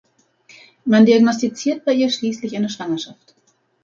Man 0.85 1.05
diagnostiziert 1.05 1.85
bei 1.85 1.93
ihr 1.93 2.09
schließlich 2.09 2.55
eine 2.55 2.69
Schwangerschaft. 2.71 3.35